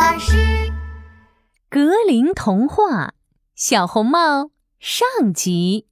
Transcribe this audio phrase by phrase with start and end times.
[0.00, 0.34] 巴士
[1.68, 3.10] 格林童话：
[3.54, 5.88] 小红帽上集。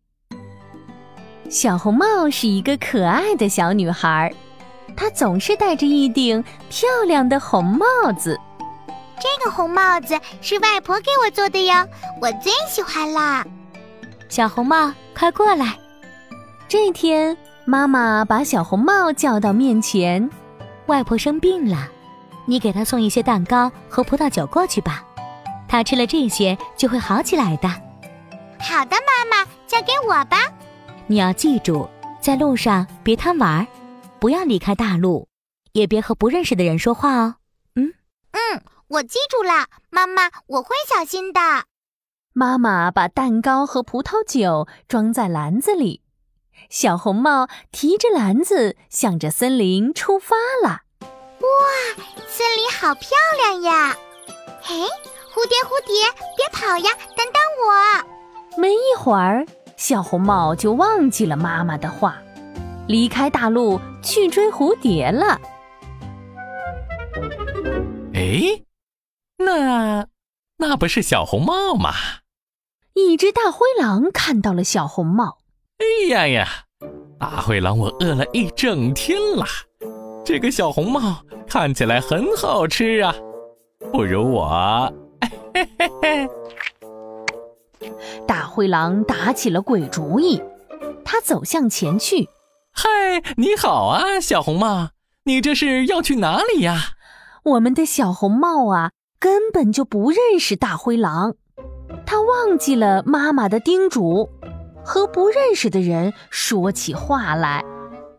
[1.50, 4.32] 小红帽是一个可爱的小女孩，
[4.96, 7.86] 她总是戴着一顶漂亮的红帽
[8.16, 8.40] 子。
[9.20, 11.86] 这个红帽子是外婆给我做的哟，
[12.22, 13.46] 我最喜欢啦。
[14.30, 15.78] 小红帽，快过来！
[16.66, 17.36] 这天，
[17.66, 20.30] 妈妈把小红帽叫到面前。
[20.86, 21.86] 外婆生病了，
[22.48, 25.04] 你给他送一些蛋糕和葡萄酒过去吧，
[25.68, 27.68] 他吃了这些就会好起来的。
[28.58, 30.38] 好的，妈妈，交给我吧。
[31.06, 31.86] 你要记住，
[32.22, 33.68] 在路上别贪玩，
[34.18, 35.28] 不要离开大路，
[35.72, 37.34] 也别和不认识的人说话哦。
[37.74, 37.92] 嗯
[38.32, 41.40] 嗯，我记住了，妈妈，我会小心的。
[42.32, 46.02] 妈妈把蛋糕和葡萄酒装在篮子里。
[46.70, 50.80] 小红帽提着篮子，向着森林出发了。
[51.40, 52.04] 哇，
[52.38, 53.96] 森林好漂亮呀！
[54.62, 54.76] 嘿，
[55.34, 55.92] 蝴蝶，蝴蝶，
[56.36, 58.56] 别跑呀，等等我！
[58.56, 59.44] 没一会儿，
[59.76, 62.16] 小红帽就忘记了妈妈的话，
[62.86, 65.40] 离开大路去追蝴蝶了。
[68.14, 68.62] 哎，
[69.38, 70.06] 那
[70.58, 71.92] 那不是小红帽吗？
[72.94, 75.38] 一只大灰狼看到了小红帽。
[75.78, 76.48] 哎呀呀！
[77.18, 79.44] 大灰狼，我饿了一整天了。
[80.24, 81.16] 这个小红帽
[81.46, 83.14] 看起来很好吃啊，
[83.90, 84.92] 不如我。
[85.54, 86.28] 嘿嘿嘿！
[88.26, 90.42] 大灰狼打起了鬼主意，
[91.04, 92.28] 他走向前去。
[92.72, 92.88] 嗨，
[93.36, 94.90] 你好啊，小红帽，
[95.24, 96.92] 你这是要去哪里呀？
[97.44, 101.34] 我们的小红帽啊，根本就不认识大灰狼，
[102.04, 104.28] 他忘记了妈妈的叮嘱。
[104.84, 107.62] 和不认识的人说起话来。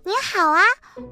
[0.05, 0.61] 你好啊，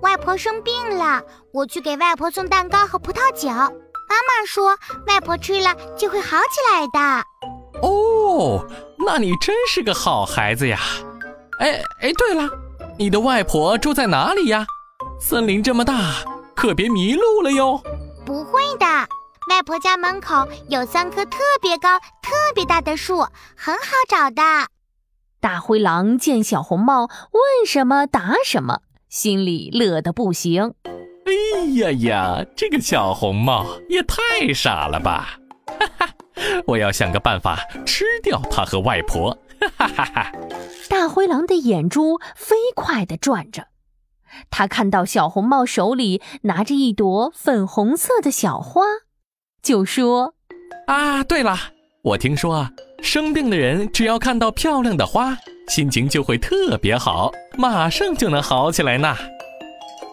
[0.02, 1.22] 外婆生病了，
[1.54, 3.50] 我去给外婆送蛋糕和葡萄酒。
[3.50, 7.24] 妈妈说，外婆吃了就会好起来的。
[7.82, 8.66] 哦，
[9.06, 10.80] 那你真是个好孩子呀！
[11.60, 12.50] 哎哎，对了，
[12.98, 14.66] 你的外婆住在哪里呀？
[15.20, 16.16] 森林这么大，
[16.56, 17.82] 可别迷路了哟。
[18.26, 18.86] 不会的，
[19.50, 23.20] 外婆家门口有三棵特别高、特别大的树，
[23.56, 24.42] 很好找的。
[25.40, 30.74] 大灰狼见小红帽问什么答什么，心里乐得不行。
[31.26, 35.40] 哎呀呀，这个小红帽也太傻了吧！
[35.80, 36.10] 哈哈，
[36.66, 39.38] 我要想个办法吃掉他和外婆。
[39.60, 40.32] 哈哈哈哈！
[40.90, 43.68] 大灰狼的眼珠飞快地转着，
[44.50, 48.82] 他看到小红帽手里拿着一朵粉红色的小花，
[49.62, 50.36] 就说
[50.88, 51.58] ：“啊，对了，
[52.04, 52.72] 我听说啊。”
[53.02, 55.38] 生病的人只要看到漂亮的花，
[55.70, 59.16] 心情就会特别好，马上就能好起来呢。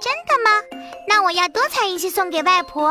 [0.01, 0.85] 真的吗？
[1.09, 2.91] 那我要多采一些送给外婆。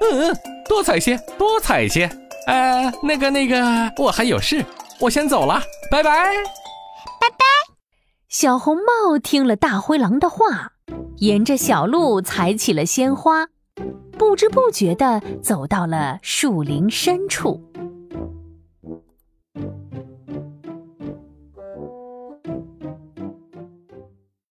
[0.00, 0.36] 嗯嗯，
[0.68, 2.08] 多采些，多采些。
[2.46, 4.64] 呃，那个那个，我还有事，
[5.00, 5.60] 我先走了，
[5.90, 6.10] 拜拜。
[7.20, 7.44] 拜拜。
[8.28, 10.72] 小红帽听了大灰狼的话，
[11.18, 13.48] 沿着小路采起了鲜花，
[14.16, 17.65] 不知不觉地走到了树林深处。